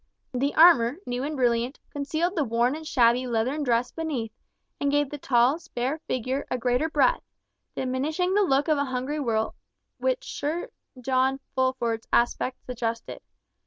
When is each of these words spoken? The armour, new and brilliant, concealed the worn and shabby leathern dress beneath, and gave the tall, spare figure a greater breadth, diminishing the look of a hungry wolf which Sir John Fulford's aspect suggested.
The 0.33 0.55
armour, 0.55 0.97
new 1.05 1.21
and 1.23 1.35
brilliant, 1.35 1.79
concealed 1.91 2.35
the 2.35 2.43
worn 2.43 2.75
and 2.75 2.87
shabby 2.87 3.27
leathern 3.27 3.61
dress 3.61 3.91
beneath, 3.91 4.31
and 4.79 4.89
gave 4.89 5.11
the 5.11 5.19
tall, 5.19 5.59
spare 5.59 5.99
figure 6.07 6.43
a 6.49 6.57
greater 6.57 6.89
breadth, 6.89 7.21
diminishing 7.75 8.33
the 8.33 8.41
look 8.41 8.67
of 8.67 8.79
a 8.79 8.85
hungry 8.85 9.19
wolf 9.19 9.53
which 9.99 10.25
Sir 10.33 10.71
John 10.99 11.39
Fulford's 11.53 12.07
aspect 12.11 12.65
suggested. 12.65 13.21